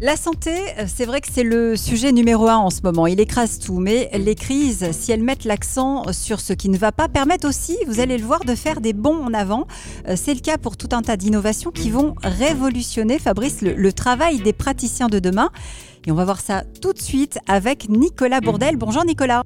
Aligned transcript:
La 0.00 0.14
santé, 0.14 0.52
c'est 0.86 1.06
vrai 1.06 1.20
que 1.20 1.26
c'est 1.28 1.42
le 1.42 1.74
sujet 1.74 2.12
numéro 2.12 2.46
un 2.46 2.58
en 2.58 2.70
ce 2.70 2.82
moment. 2.84 3.08
Il 3.08 3.18
écrase 3.18 3.58
tout, 3.58 3.80
mais 3.80 4.08
les 4.16 4.36
crises, 4.36 4.92
si 4.92 5.10
elles 5.10 5.24
mettent 5.24 5.44
l'accent 5.44 6.04
sur 6.12 6.38
ce 6.38 6.52
qui 6.52 6.68
ne 6.68 6.78
va 6.78 6.92
pas, 6.92 7.08
permettent 7.08 7.44
aussi, 7.44 7.76
vous 7.88 7.98
allez 7.98 8.16
le 8.16 8.24
voir, 8.24 8.44
de 8.44 8.54
faire 8.54 8.80
des 8.80 8.92
bons 8.92 9.24
en 9.24 9.34
avant. 9.34 9.66
Euh, 10.06 10.14
c'est 10.14 10.34
le 10.34 10.40
cas 10.40 10.56
pour 10.56 10.76
tout 10.76 10.90
un 10.92 11.02
tas 11.02 11.16
d'innovations 11.16 11.72
qui 11.72 11.90
vont 11.90 12.14
révolutionner, 12.22 13.18
Fabrice, 13.18 13.60
le, 13.60 13.74
le 13.74 13.92
travail 13.92 14.38
des 14.38 14.52
praticiens 14.52 15.08
de 15.08 15.18
demain. 15.18 15.50
Et 16.06 16.12
on 16.12 16.14
va 16.14 16.24
voir 16.24 16.40
ça 16.40 16.62
tout 16.80 16.92
de 16.92 17.00
suite 17.00 17.40
avec 17.48 17.88
Nicolas 17.88 18.40
Bourdel. 18.40 18.76
Bonjour 18.76 19.04
Nicolas. 19.04 19.42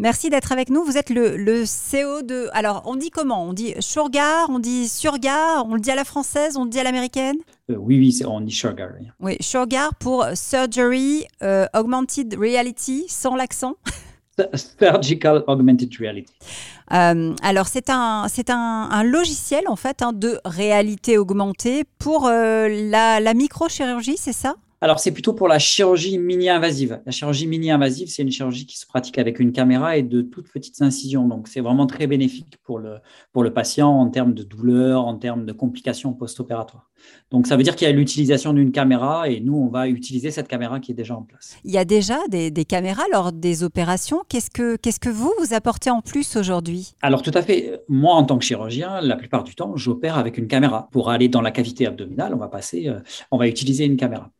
Merci 0.00 0.30
d'être 0.30 0.50
avec 0.50 0.70
nous. 0.70 0.82
Vous 0.82 0.96
êtes 0.96 1.10
le, 1.10 1.36
le, 1.36 1.64
CEO 1.64 2.22
de. 2.22 2.48
Alors, 2.54 2.80
on 2.86 2.96
dit 2.96 3.10
comment? 3.10 3.44
On 3.44 3.52
dit 3.52 3.74
Shurgar, 3.80 4.48
on 4.48 4.58
dit 4.58 4.88
Surgar, 4.88 5.66
on 5.68 5.74
le 5.74 5.80
dit 5.80 5.90
à 5.90 5.94
la 5.94 6.04
française, 6.04 6.56
on 6.56 6.64
le 6.64 6.70
dit 6.70 6.80
à 6.80 6.84
l'américaine? 6.84 7.36
Euh, 7.70 7.76
Oui, 7.76 7.98
oui, 7.98 8.18
on 8.26 8.40
dit 8.40 8.50
Shurgar. 8.50 8.88
Oui, 9.20 9.36
Shurgar 9.40 9.94
pour 9.96 10.24
Surgery 10.34 11.26
euh, 11.42 11.66
Augmented 11.74 12.34
Reality, 12.34 13.04
sans 13.08 13.36
l'accent. 13.36 13.74
Surgical 14.54 15.44
Augmented 15.46 15.94
Reality. 16.00 16.32
Euh, 16.92 17.34
alors, 17.42 17.68
c'est 17.68 17.90
un, 17.90 18.24
c'est 18.28 18.48
un, 18.48 18.88
un, 18.90 19.02
logiciel, 19.04 19.64
en 19.68 19.76
fait, 19.76 20.00
hein, 20.00 20.14
de 20.14 20.40
réalité 20.46 21.18
augmentée 21.18 21.84
pour 21.98 22.26
la, 22.26 23.20
la 23.20 23.34
microchirurgie, 23.34 24.16
c'est 24.16 24.32
ça? 24.32 24.54
Alors, 24.82 24.98
c'est 24.98 25.12
plutôt 25.12 25.34
pour 25.34 25.46
la 25.46 25.58
chirurgie 25.58 26.18
mini-invasive. 26.18 27.02
La 27.04 27.12
chirurgie 27.12 27.46
mini-invasive, 27.46 28.08
c'est 28.08 28.22
une 28.22 28.30
chirurgie 28.30 28.64
qui 28.64 28.78
se 28.78 28.86
pratique 28.86 29.18
avec 29.18 29.38
une 29.38 29.52
caméra 29.52 29.96
et 29.98 30.02
de 30.02 30.22
toutes 30.22 30.50
petites 30.50 30.80
incisions. 30.80 31.28
Donc, 31.28 31.48
c'est 31.48 31.60
vraiment 31.60 31.86
très 31.86 32.06
bénéfique 32.06 32.56
pour 32.64 32.78
le, 32.78 32.96
pour 33.32 33.42
le 33.42 33.52
patient 33.52 33.90
en 33.90 34.08
termes 34.08 34.32
de 34.32 34.42
douleur, 34.42 35.04
en 35.04 35.16
termes 35.16 35.44
de 35.44 35.52
complications 35.52 36.14
post-opératoires. 36.14 36.90
Donc, 37.30 37.46
ça 37.46 37.56
veut 37.56 37.62
dire 37.62 37.76
qu'il 37.76 37.86
y 37.88 37.90
a 37.90 37.94
l'utilisation 37.94 38.54
d'une 38.54 38.72
caméra 38.72 39.28
et 39.28 39.40
nous, 39.40 39.54
on 39.54 39.68
va 39.68 39.86
utiliser 39.88 40.30
cette 40.30 40.48
caméra 40.48 40.80
qui 40.80 40.92
est 40.92 40.94
déjà 40.94 41.14
en 41.14 41.22
place. 41.22 41.56
Il 41.64 41.72
y 41.72 41.78
a 41.78 41.84
déjà 41.84 42.16
des, 42.28 42.50
des 42.50 42.64
caméras 42.64 43.04
lors 43.12 43.32
des 43.32 43.62
opérations. 43.62 44.22
Qu'est-ce 44.28 44.50
que, 44.50 44.76
qu'est-ce 44.76 45.00
que 45.00 45.10
vous, 45.10 45.32
vous 45.40 45.52
apportez 45.52 45.90
en 45.90 46.00
plus 46.00 46.36
aujourd'hui? 46.36 46.94
Alors, 47.02 47.20
tout 47.20 47.32
à 47.34 47.42
fait. 47.42 47.82
Moi, 47.88 48.14
en 48.14 48.24
tant 48.24 48.38
que 48.38 48.44
chirurgien, 48.44 49.00
la 49.02 49.16
plupart 49.16 49.44
du 49.44 49.54
temps, 49.54 49.76
j'opère 49.76 50.16
avec 50.16 50.38
une 50.38 50.48
caméra. 50.48 50.88
Pour 50.90 51.10
aller 51.10 51.28
dans 51.28 51.42
la 51.42 51.50
cavité 51.50 51.86
abdominale, 51.86 52.32
on 52.34 52.38
va 52.38 52.48
passer, 52.48 52.88
euh, 52.88 53.00
on 53.30 53.36
va 53.36 53.46
utiliser 53.46 53.84
une 53.84 53.96
caméra. 53.96 54.30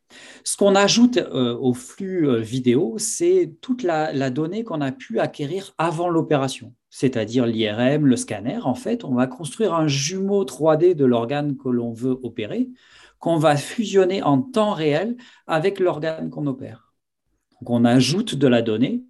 Ce 0.43 0.57
qu'on 0.57 0.75
ajoute 0.75 1.17
euh, 1.17 1.57
au 1.57 1.73
flux 1.73 2.27
euh, 2.27 2.39
vidéo, 2.39 2.95
c'est 2.97 3.55
toute 3.61 3.83
la, 3.83 4.29
donnée 4.29 4.63
qu'on 4.63 4.81
a 4.81 4.91
pu 4.91 5.19
acquérir 5.19 5.73
avant 5.77 6.09
l'opération, 6.09 6.73
c'est-à-dire 6.89 7.45
l'IRM, 7.45 8.05
le 8.05 8.15
scanner. 8.15 8.59
En 8.63 8.75
fait, 8.75 9.03
on 9.03 9.13
va 9.13 9.27
construire 9.27 9.73
un 9.73 9.87
jumeau 9.87 10.43
3D 10.43 10.93
de 10.93 11.05
l'organe 11.05 11.57
que 11.57 11.69
l'on 11.69 11.93
veut 11.93 12.19
opérer, 12.23 12.69
qu'on 13.19 13.37
va 13.37 13.55
fusionner 13.55 14.23
en 14.23 14.41
temps 14.41 14.73
réel 14.73 15.17
avec 15.47 15.79
l'organe 15.79 16.29
qu'on 16.29 16.47
opère. 16.47 16.93
Donc, 17.59 17.69
on 17.69 17.85
ajoute 17.85 18.35
de 18.35 18.47
la 18.47 18.61
donnée 18.61 19.03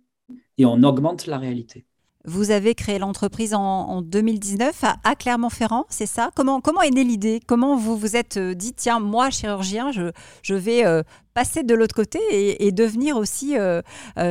et 0.57 0.66
on 0.66 0.83
augmente 0.83 1.27
la 1.27 1.38
réalité. 1.38 1.85
Vous 2.25 2.52
avez 2.52 2.75
créé 2.75 3.00
l'entreprise 3.00 3.53
en, 3.53 4.02
2019 4.02 4.83
à, 5.03 5.16
Clermont-Ferrand, 5.16 5.86
c'est 5.89 6.05
ça? 6.05 6.30
Comment, 6.36 6.61
est 6.81 6.91
née 6.91 7.03
l'idée? 7.03 7.39
Comment 7.45 7.75
vous 7.75 7.97
vous 7.97 8.16
êtes 8.16 8.38
euh, 8.38 8.53
dit, 8.53 8.73
tiens, 8.73 9.00
moi, 9.00 9.31
chirurgien, 9.31 9.91
je, 9.91 10.11
je 10.44 10.53
vais 10.53 10.86
euh, 10.86 11.02
passer 11.33 11.63
de 11.63 11.73
l'autre 11.73 11.95
côté 11.95 12.19
et, 12.30 12.72
devenir 12.72 13.17
aussi 13.17 13.58
euh, 13.58 13.81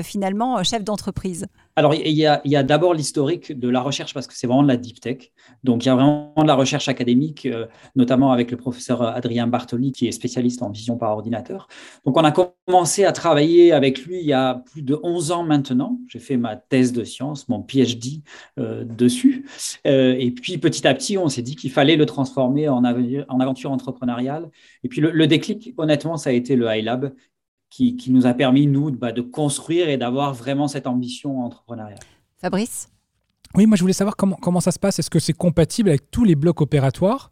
finalement 0.05 0.63
chef 0.63 0.85
d'entreprise? 0.85 1.47
Alors, 1.81 1.95
il 1.95 2.13
y 2.13 2.27
a, 2.27 2.63
d'abord 2.63 2.93
l'historique 2.93 3.59
de 3.59 3.71
la 3.71 3.81
recherche 3.81 4.13
parce 4.13 4.27
que 4.27 4.35
c'est 4.35 4.47
vraiment 4.47 4.63
de 4.63 4.69
la 4.69 4.77
deep 4.77 5.01
tech. 5.01 5.33
Donc, 5.65 5.83
il 5.83 5.89
y 5.89 5.91
a 5.91 5.95
vraiment 5.95 6.35
de 6.37 6.47
la 6.47 6.55
recherche 6.55 6.89
académique, 6.89 7.47
euh, 7.47 7.65
notamment 7.97 8.33
avec 8.33 8.51
le 8.51 8.59
professeur 8.59 9.01
Adrien 9.01 9.47
Bartoli, 9.47 9.91
qui 9.91 10.07
est 10.07 10.13
spécialiste 10.13 10.63
en 10.63 10.69
vision 10.69 10.99
par 10.99 11.11
ordinateur. 11.13 11.69
Donc, 12.05 12.19
on 12.19 12.23
a 12.23 12.33
commencé 12.33 13.07
à 13.07 13.13
travailler 13.13 13.73
avec 13.73 14.05
lui 14.05 14.19
il 14.21 14.27
y 14.27 14.35
a 14.35 14.57
plus 14.57 14.83
de 14.83 15.01
11 15.03 15.33
ans 15.33 15.43
maintenant. 15.43 15.99
J'ai 16.07 16.19
fait 16.19 16.37
ma 16.37 16.55
thèse 16.55 16.93
de 16.93 17.03
science, 17.03 17.49
mon 17.49 17.63
PhD 17.63 18.21
euh, 18.59 18.85
dessus. 18.85 19.49
Euh, 19.87 20.15
et 20.19 20.33
puis, 20.33 20.59
petit 20.59 20.87
à 20.87 20.93
petit, 20.93 21.17
on 21.17 21.31
s'est 21.31 21.41
dit 21.41 21.57
qu'il 21.57 21.71
fallait 21.71 21.97
le 21.97 22.05
transformer 22.05 22.69
en, 22.69 22.85
en, 22.85 23.41
aventure 23.41 23.73
entrepreneuriale. 23.73 24.51
Et 24.85 24.89
puis, 24.89 25.01
le, 25.01 25.13
le 25.13 25.27
déclic, 25.27 25.73
honnêtement, 25.79 26.19
ça 26.19 26.29
a 26.29 26.35
été 26.35 26.57
le 26.57 26.69
iLab 26.77 27.15
qui, 27.71 27.97
nous 28.09 28.27
a 28.27 28.35
permis, 28.35 28.67
nous, 28.67 28.91
bah, 28.91 29.13
de 29.13 29.23
construire 29.23 29.89
et 29.89 29.97
d'avoir 29.97 30.35
vraiment 30.35 30.69
cette 30.69 30.87
ambition 30.87 31.45
entrepreneuriale. 31.45 32.01
Fabrice? 32.39 32.89
Oui, 33.55 33.67
moi 33.67 33.77
je 33.77 33.83
voulais 33.83 33.93
savoir 33.93 34.17
comment, 34.17 34.37
comment 34.37 34.61
ça 34.61 34.73
se 34.73 34.79
passe. 34.79 34.99
Est-ce 34.99 35.11
que 35.11 35.19
c'est 35.19 35.33
compatible 35.33 35.89
avec 35.89 36.11
tous 36.11 36.25
les 36.25 36.35
blocs 36.35 36.61
opératoires 36.61 37.31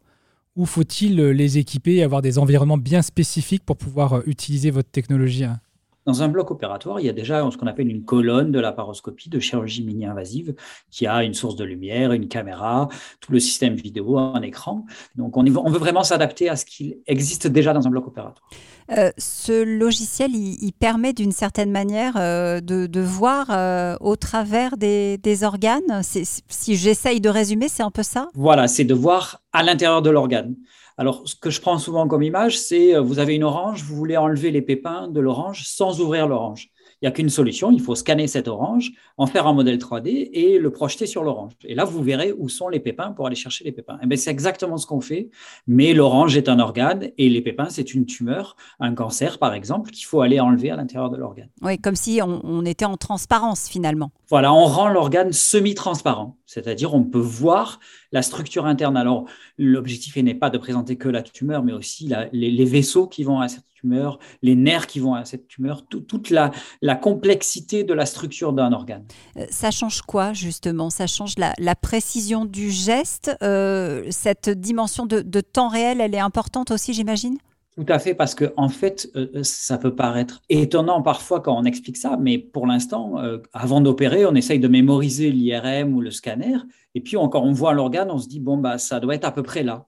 ou 0.55 0.65
faut-il 0.65 1.15
les 1.15 1.57
équiper 1.57 1.95
et 1.95 2.03
avoir 2.03 2.21
des 2.21 2.37
environnements 2.37 2.77
bien 2.77 3.01
spécifiques 3.01 3.63
pour 3.63 3.77
pouvoir 3.77 4.13
euh, 4.13 4.21
utiliser 4.25 4.71
votre 4.71 4.89
technologie 4.89 5.45
hein? 5.45 5.61
Dans 6.09 6.23
un 6.23 6.27
bloc 6.27 6.49
opératoire, 6.49 6.99
il 6.99 7.05
y 7.05 7.09
a 7.09 7.13
déjà 7.13 7.47
ce 7.51 7.55
qu'on 7.55 7.67
appelle 7.67 7.87
une 7.87 8.03
colonne 8.03 8.51
de 8.51 8.59
la 8.59 8.71
paroscopie 8.71 9.29
de 9.29 9.39
chirurgie 9.39 9.83
mini-invasive 9.83 10.55
qui 10.89 11.05
a 11.05 11.23
une 11.23 11.35
source 11.35 11.55
de 11.55 11.63
lumière, 11.63 12.13
une 12.13 12.27
caméra, 12.27 12.89
tout 13.19 13.31
le 13.31 13.39
système 13.39 13.75
vidéo, 13.75 14.17
un 14.17 14.41
écran. 14.41 14.85
Donc 15.15 15.37
on, 15.37 15.45
on 15.45 15.69
veut 15.69 15.77
vraiment 15.77 16.01
s'adapter 16.01 16.49
à 16.49 16.55
ce 16.55 16.65
qui 16.65 16.95
existe 17.05 17.45
déjà 17.45 17.73
dans 17.73 17.85
un 17.85 17.91
bloc 17.91 18.07
opératoire. 18.07 18.49
Euh, 18.97 19.11
ce 19.19 19.63
logiciel, 19.63 20.31
il, 20.33 20.71
permet 20.73 21.13
d'une 21.13 21.31
certaine 21.31 21.69
manière 21.69 22.13
euh, 22.17 22.59
de, 22.59 23.01
voir 23.01 23.47
euh, 23.51 23.95
au 24.01 24.15
travers 24.15 24.77
des, 24.77 25.19
des 25.19 25.43
organes. 25.43 26.01
Si 26.01 26.75
j'essaye 26.75 27.21
de 27.21 27.29
résumer, 27.29 27.67
c'est 27.69 27.83
un 27.83 27.91
peu 27.91 28.01
ça? 28.01 28.29
Voilà, 28.33 28.67
c'est 28.67 28.83
de 28.83 28.95
voir 28.95 29.41
à 29.53 29.61
l'intérieur 29.61 30.01
de 30.01 30.09
l'organe. 30.09 30.55
Alors, 30.99 31.21
ce 31.23 31.33
que 31.33 31.49
je 31.49 31.61
prends 31.61 31.77
souvent 31.77 32.09
comme 32.09 32.23
image, 32.23 32.59
c'est 32.59 32.99
vous 32.99 33.19
avez 33.19 33.33
une 33.33 33.45
orange, 33.45 33.83
vous 33.83 33.95
voulez 33.95 34.17
enlever 34.17 34.51
les 34.51 34.61
pépins 34.61 35.07
de 35.07 35.21
l'orange 35.21 35.63
sans 35.63 36.01
ouvrir 36.01 36.27
l'orange. 36.27 36.73
Il 37.01 37.05
n'y 37.05 37.07
a 37.07 37.11
qu'une 37.11 37.29
solution, 37.29 37.71
il 37.71 37.79
faut 37.79 37.95
scanner 37.95 38.27
cette 38.27 38.49
orange, 38.49 38.91
en 39.17 39.25
faire 39.25 39.47
un 39.47 39.53
modèle 39.53 39.77
3D 39.77 40.31
et 40.33 40.59
le 40.59 40.69
projeter 40.69 41.05
sur 41.05 41.23
l'orange. 41.23 41.53
Et 41.63 41.73
là, 41.73 41.85
vous 41.85 42.03
verrez 42.03 42.33
où 42.37 42.49
sont 42.49 42.67
les 42.67 42.81
pépins 42.81 43.11
pour 43.11 43.27
aller 43.27 43.37
chercher 43.37 43.63
les 43.63 43.71
pépins. 43.71 43.97
Et 44.03 44.07
eh 44.11 44.17
c'est 44.17 44.31
exactement 44.31 44.75
ce 44.75 44.85
qu'on 44.85 44.99
fait, 44.99 45.29
mais 45.65 45.93
l'orange 45.93 46.35
est 46.35 46.49
un 46.49 46.59
organe 46.59 47.09
et 47.17 47.29
les 47.29 47.39
pépins, 47.39 47.69
c'est 47.69 47.93
une 47.93 48.05
tumeur, 48.05 48.57
un 48.81 48.93
cancer 48.93 49.39
par 49.39 49.53
exemple, 49.53 49.91
qu'il 49.91 50.05
faut 50.05 50.19
aller 50.19 50.41
enlever 50.41 50.71
à 50.71 50.75
l'intérieur 50.75 51.09
de 51.09 51.15
l'organe. 51.15 51.47
Oui, 51.61 51.77
comme 51.77 51.95
si 51.95 52.19
on, 52.21 52.65
était 52.65 52.83
en 52.83 52.97
transparence 52.97 53.69
finalement. 53.69 54.11
Voilà, 54.27 54.53
on 54.53 54.65
rend 54.65 54.89
l'organe 54.89 55.31
semi-transparent, 55.31 56.35
c'est-à-dire 56.45 56.93
on 56.93 57.03
peut 57.03 57.17
voir 57.17 57.79
la 58.11 58.21
structure 58.21 58.65
interne. 58.65 58.97
Alors, 58.97 59.25
l'objectif 59.57 60.15
n'est 60.17 60.35
pas 60.35 60.49
de 60.49 60.57
présenter 60.57 60.97
que 60.97 61.09
la 61.09 61.21
tumeur, 61.21 61.63
mais 61.63 61.73
aussi 61.73 62.11
les, 62.31 62.65
vaisseaux 62.65 63.07
qui 63.07 63.23
vont 63.23 63.39
à 63.39 63.47
cette 63.47 63.65
tumeur, 63.73 64.19
les 64.41 64.55
nerfs 64.55 64.87
qui 64.87 64.99
vont 64.99 65.13
à 65.13 65.25
cette 65.25 65.47
tumeur, 65.47 65.85
toute 65.85 66.29
la, 66.29 66.51
complexité 66.95 67.83
de 67.83 67.93
la 67.93 68.05
structure 68.05 68.53
d'un 68.53 68.73
organe. 68.73 69.05
Euh, 69.37 69.45
ça 69.49 69.71
change 69.71 70.01
quoi 70.01 70.33
justement? 70.33 70.89
Ça 70.89 71.07
change 71.07 71.35
la, 71.37 71.75
précision 71.75 72.45
du 72.45 72.71
geste? 72.71 73.31
Euh, 73.41 74.05
Cette 74.09 74.49
dimension 74.49 75.05
de, 75.05 75.41
temps 75.41 75.69
réel, 75.69 76.01
elle 76.01 76.13
est 76.13 76.19
importante 76.19 76.71
aussi, 76.71 76.93
j'imagine? 76.93 77.37
Tout 77.85 77.93
à 77.93 77.99
fait, 77.99 78.13
parce 78.13 78.35
que 78.35 78.53
en 78.57 78.69
fait, 78.69 79.09
euh, 79.15 79.43
ça 79.43 79.77
peut 79.77 79.95
paraître 79.95 80.41
étonnant 80.49 81.01
parfois 81.01 81.39
quand 81.39 81.57
on 81.57 81.63
explique 81.63 81.97
ça, 81.97 82.17
mais 82.19 82.37
pour 82.37 82.67
l'instant, 82.67 83.15
avant 83.53 83.81
d'opérer, 83.81 84.25
on 84.25 84.35
essaye 84.35 84.59
de 84.59 84.67
mémoriser 84.67 85.31
l'IRM 85.31 85.95
ou 85.95 86.01
le 86.01 86.11
scanner, 86.11 86.57
et 86.95 87.01
puis 87.01 87.15
quand 87.15 87.41
on 87.41 87.51
voit 87.51 87.73
l'organe, 87.73 88.11
on 88.11 88.17
se 88.17 88.27
dit 88.27 88.39
bon 88.39 88.57
bah 88.57 88.77
ça 88.77 88.99
doit 88.99 89.15
être 89.15 89.25
à 89.25 89.31
peu 89.31 89.43
près 89.43 89.63
là 89.63 89.85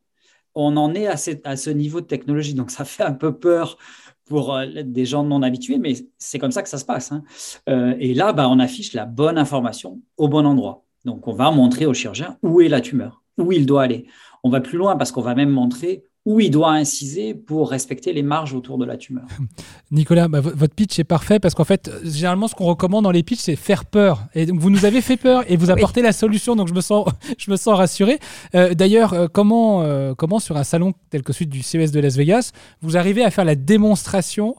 on 0.55 0.77
en 0.77 0.93
est 0.93 1.07
à, 1.07 1.17
ce 1.17 1.69
niveau 1.69 2.01
de 2.01 2.05
technologie. 2.05 2.53
Donc, 2.53 2.71
ça 2.71 2.85
fait 2.85 3.03
un 3.03 3.13
peu 3.13 3.33
peur 3.33 3.77
pour 4.25 4.55
euh, 4.55 4.65
des 4.83 5.05
gens 5.05 5.23
non 5.23 5.41
habitués, 5.41 5.77
mais 5.77 5.93
c'est 6.17 6.39
comme 6.39 6.51
ça 6.51 6.63
que 6.63 6.69
ça 6.69 6.77
se 6.77 6.85
passe. 6.85 7.11
Hein. 7.11 7.23
Euh, 7.69 7.95
et 7.99 8.13
là, 8.13 8.33
bah, 8.33 8.49
on 8.49 8.59
affiche 8.59 8.93
la 8.93 9.05
bonne 9.05 9.37
information 9.37 9.99
au 10.17 10.27
bon 10.27 10.45
endroit. 10.45 10.85
Donc, 11.05 11.27
on 11.27 11.33
va 11.33 11.51
montrer 11.51 11.85
au 11.85 11.93
chirurgien 11.93 12.37
où 12.43 12.61
est 12.61 12.67
la 12.67 12.81
tumeur, 12.81 13.23
où 13.37 13.51
il 13.51 13.65
doit 13.65 13.83
aller. 13.83 14.07
On 14.43 14.49
va 14.49 14.61
plus 14.61 14.77
loin 14.77 14.95
parce 14.95 15.11
qu'on 15.11 15.21
va 15.21 15.35
même 15.35 15.49
montrer 15.49 16.05
où 16.25 16.39
il 16.39 16.51
doit 16.51 16.73
inciser 16.73 17.33
pour 17.33 17.71
respecter 17.71 18.13
les 18.13 18.21
marges 18.21 18.53
autour 18.53 18.77
de 18.77 18.85
la 18.85 18.95
tumeur. 18.95 19.25
Nicolas, 19.91 20.27
bah, 20.27 20.39
votre 20.39 20.75
pitch 20.75 20.99
est 20.99 21.03
parfait 21.03 21.39
parce 21.39 21.55
qu'en 21.55 21.63
fait, 21.63 21.89
généralement, 22.03 22.47
ce 22.47 22.53
qu'on 22.53 22.65
recommande 22.65 23.03
dans 23.03 23.11
les 23.11 23.23
pitchs, 23.23 23.39
c'est 23.39 23.55
faire 23.55 23.85
peur. 23.85 24.25
Et 24.35 24.45
donc, 24.45 24.59
vous 24.59 24.69
nous 24.69 24.85
avez 24.85 25.01
fait 25.01 25.17
peur 25.17 25.43
et 25.47 25.57
vous 25.57 25.71
apportez 25.71 26.01
la 26.01 26.11
solution, 26.11 26.55
donc 26.55 26.67
je 26.67 26.73
me 26.73 26.81
sens, 26.81 27.07
je 27.37 27.49
me 27.49 27.55
sens 27.55 27.75
rassuré. 27.75 28.19
Euh, 28.53 28.75
d'ailleurs, 28.75 29.13
euh, 29.13 29.27
comment, 29.31 29.81
euh, 29.81 30.13
comment 30.13 30.39
sur 30.39 30.57
un 30.57 30.63
salon 30.63 30.93
tel 31.09 31.23
que 31.23 31.33
celui 31.33 31.47
du 31.47 31.63
CES 31.63 31.91
de 31.91 31.99
Las 31.99 32.15
Vegas, 32.15 32.51
vous 32.81 32.97
arrivez 32.97 33.23
à 33.23 33.31
faire 33.31 33.45
la 33.45 33.55
démonstration 33.55 34.55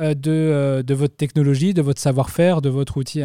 de, 0.00 0.82
de 0.84 0.94
votre 0.94 1.14
technologie, 1.14 1.72
de 1.72 1.80
votre 1.80 2.00
savoir-faire, 2.00 2.60
de 2.60 2.68
votre 2.68 2.96
outil 2.96 3.22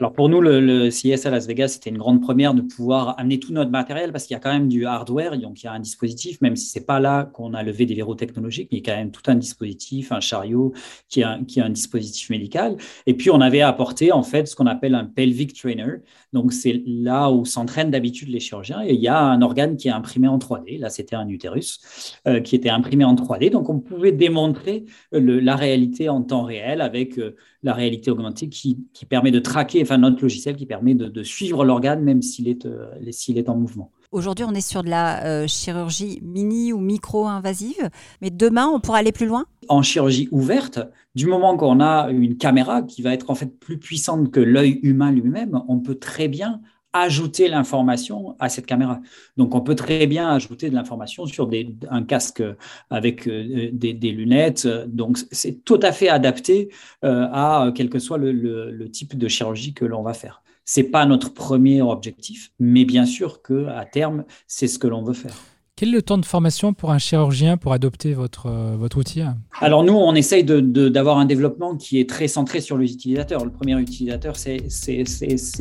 Alors 0.00 0.14
pour 0.14 0.30
nous, 0.30 0.40
le, 0.40 0.60
le 0.60 0.90
CIS 0.90 1.26
à 1.26 1.30
Las 1.30 1.46
Vegas, 1.46 1.68
c'était 1.68 1.90
une 1.90 1.98
grande 1.98 2.22
première 2.22 2.54
de 2.54 2.62
pouvoir 2.62 3.20
amener 3.20 3.38
tout 3.38 3.52
notre 3.52 3.70
matériel 3.70 4.12
parce 4.12 4.24
qu'il 4.24 4.34
y 4.34 4.36
a 4.38 4.40
quand 4.40 4.50
même 4.50 4.66
du 4.66 4.86
hardware, 4.86 5.34
il 5.34 5.42
y 5.42 5.66
a 5.66 5.72
un 5.72 5.78
dispositif, 5.78 6.40
même 6.40 6.56
si 6.56 6.68
c'est 6.68 6.86
pas 6.86 7.00
là 7.00 7.24
qu'on 7.24 7.52
a 7.52 7.62
levé 7.62 7.84
des 7.84 7.94
verrous 7.94 8.14
technologiques, 8.14 8.70
mais 8.72 8.78
il 8.78 8.86
y 8.86 8.90
a 8.90 8.94
quand 8.94 8.98
même 8.98 9.10
tout 9.10 9.30
un 9.30 9.34
dispositif, 9.34 10.10
un 10.10 10.20
chariot 10.20 10.72
qui 11.10 11.22
a 11.22 11.38
un 11.58 11.68
dispositif 11.68 12.30
médical. 12.30 12.78
Et 13.04 13.12
puis 13.12 13.28
on 13.28 13.42
avait 13.42 13.60
apporté 13.60 14.10
en 14.10 14.22
fait 14.22 14.48
ce 14.48 14.56
qu'on 14.56 14.64
appelle 14.64 14.94
un 14.94 15.04
pelvic 15.04 15.52
trainer. 15.52 15.96
Donc 16.32 16.54
c'est 16.54 16.82
là 16.86 17.30
où 17.30 17.44
s'entraînent 17.44 17.90
d'habitude 17.90 18.30
les 18.30 18.40
chirurgiens 18.40 18.82
et 18.82 18.94
il 18.94 19.00
y 19.02 19.08
a 19.08 19.20
un 19.20 19.42
organe 19.42 19.76
qui 19.76 19.88
est 19.88 19.92
imprimé 19.92 20.28
en 20.28 20.38
3D. 20.38 20.78
Là, 20.78 20.88
c'était 20.88 21.16
un 21.16 21.28
utérus 21.28 22.16
euh, 22.26 22.40
qui 22.40 22.56
était 22.56 22.70
imprimé 22.70 23.04
en 23.04 23.14
3D. 23.16 23.50
Donc 23.50 23.68
on 23.68 23.80
pouvait 23.80 24.12
démontrer 24.12 24.86
le, 25.12 25.40
la 25.40 25.56
réalité 25.56 26.08
en 26.08 26.22
temps 26.22 26.44
réel 26.44 26.80
avec 26.80 27.18
euh, 27.18 27.36
la 27.62 27.74
réalité 27.74 28.10
augmentée 28.10 28.48
qui 28.48 28.78
permet 29.06 29.30
de 29.30 29.38
traquer 29.38 29.80
enfin 29.90 29.98
notre 29.98 30.22
logiciel 30.22 30.56
qui 30.56 30.66
permet 30.66 30.94
de, 30.94 31.22
suivre 31.22 31.64
l'organe 31.64 32.02
même 32.02 32.22
s'il 32.22 32.48
est, 32.48 32.64
euh, 32.64 32.86
s'il 33.10 33.38
est 33.38 33.48
en 33.48 33.56
mouvement. 33.56 33.90
Aujourd'hui, 34.12 34.44
on 34.44 34.54
est 34.54 34.60
sur 34.60 34.82
de 34.82 34.90
la 34.90 35.24
euh, 35.24 35.46
chirurgie 35.46 36.20
mini 36.22 36.72
ou 36.72 36.78
micro-invasive, 36.78 37.90
mais 38.20 38.30
demain, 38.30 38.66
on 38.66 38.80
pourra 38.80 38.98
aller 38.98 39.12
plus 39.12 39.26
loin? 39.26 39.46
En 39.68 39.82
chirurgie 39.82 40.28
ouverte, 40.32 40.80
du 41.14 41.26
moment 41.26 41.56
qu'on 41.56 41.80
a 41.80 42.10
une 42.10 42.36
caméra 42.36 42.82
qui 42.82 43.02
va 43.02 43.12
être 43.12 43.30
en 43.30 43.34
fait 43.34 43.58
plus 43.58 43.78
puissante 43.78 44.30
que 44.30 44.40
l'œil 44.40 44.80
humain 44.82 45.12
lui-même, 45.12 45.60
on 45.68 45.78
peut 45.78 45.96
très 45.96 46.28
bien 46.28 46.60
ajouter 46.92 47.48
l'information 47.48 48.36
à 48.38 48.48
cette 48.48 48.66
caméra. 48.66 49.00
Donc, 49.36 49.54
on 49.54 49.60
peut 49.60 49.74
très 49.74 50.06
bien 50.06 50.28
ajouter 50.28 50.70
de 50.70 50.74
l'information 50.74 51.26
sur 51.26 51.50
un 51.88 52.02
casque 52.02 52.42
avec 52.90 53.28
euh, 53.28 53.70
des, 53.72 54.12
lunettes. 54.12 54.66
Donc, 54.86 55.18
c'est 55.30 55.64
tout 55.64 55.80
à 55.82 55.92
fait 55.92 56.08
adapté 56.08 56.70
euh, 57.04 57.28
à 57.32 57.72
quel 57.74 57.90
que 57.90 57.98
soit 57.98 58.18
le, 58.18 58.88
type 58.90 59.16
de 59.16 59.28
chirurgie 59.28 59.72
que 59.72 59.84
l'on 59.84 60.02
va 60.02 60.14
faire. 60.14 60.42
C'est 60.64 60.84
pas 60.84 61.06
notre 61.06 61.32
premier 61.32 61.82
objectif, 61.82 62.52
mais 62.58 62.84
bien 62.84 63.06
sûr 63.06 63.42
que 63.42 63.66
à 63.66 63.84
terme, 63.84 64.24
c'est 64.46 64.68
ce 64.68 64.78
que 64.78 64.86
l'on 64.86 65.02
veut 65.02 65.14
faire. 65.14 65.34
Quel 65.80 65.88
est 65.88 65.92
le 65.92 66.02
temps 66.02 66.18
de 66.18 66.26
formation 66.26 66.74
pour 66.74 66.90
un 66.90 66.98
chirurgien 66.98 67.56
pour 67.56 67.72
adopter 67.72 68.12
votre, 68.12 68.48
euh, 68.50 68.76
votre 68.78 68.98
outil? 68.98 69.22
Alors 69.62 69.82
nous, 69.82 69.94
on 69.94 70.14
essaye 70.14 70.44
d'avoir 70.44 71.16
un 71.16 71.24
développement 71.24 71.74
qui 71.74 71.98
est 71.98 72.06
très 72.06 72.28
centré 72.28 72.60
sur 72.60 72.76
l'utilisateur. 72.76 73.46
Le 73.46 73.50
premier 73.50 73.80
utilisateur, 73.80 74.36
c'est 74.36 74.58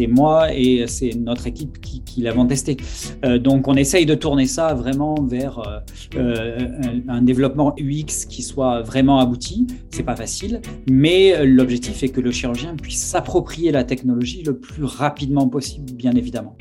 moi 0.09 0.53
et 0.53 0.87
c'est 0.87 1.11
notre 1.15 1.47
équipe 1.47 1.79
qui, 1.79 2.03
qui 2.03 2.19
l'avons 2.19 2.45
testé. 2.45 2.75
Euh, 3.23 3.39
donc 3.39 3.69
on 3.69 3.75
essaye 3.75 4.05
de 4.05 4.13
tourner 4.13 4.45
ça 4.45 4.73
vraiment 4.73 5.15
vers 5.23 5.59
euh, 5.59 5.79
euh 6.17 6.67
un, 7.07 7.15
un, 7.15 7.21
développement 7.21 7.73
UX 7.79 8.25
qui 8.27 8.43
soit 8.43 8.81
vraiment 8.81 9.19
abouti. 9.19 9.67
C'est 9.89 10.03
pas 10.03 10.17
facile, 10.17 10.59
mais 10.91 11.45
l'objectif 11.45 12.03
est 12.03 12.09
que 12.09 12.19
le 12.19 12.31
chirurgien 12.31 12.75
puisse 12.75 13.05
s'approprier 13.05 13.71
la 13.71 13.85
technologie 13.85 14.43
le 14.43 14.57
plus 14.57 14.83
rapidement 14.83 15.47
possible, 15.47 15.93
bien 15.93 16.11
évidemment. 16.11 16.57